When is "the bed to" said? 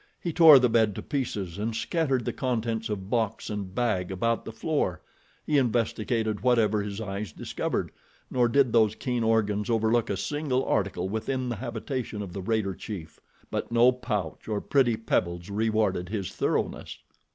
0.57-1.03